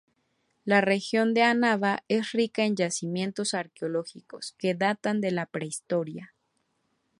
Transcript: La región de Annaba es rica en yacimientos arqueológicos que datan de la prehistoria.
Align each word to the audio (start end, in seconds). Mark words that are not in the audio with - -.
La 0.65 0.81
región 0.81 1.35
de 1.35 1.43
Annaba 1.43 2.03
es 2.07 2.31
rica 2.31 2.65
en 2.65 2.75
yacimientos 2.75 3.53
arqueológicos 3.53 4.55
que 4.57 4.73
datan 4.73 5.21
de 5.21 5.29
la 5.29 5.45
prehistoria. 5.45 6.33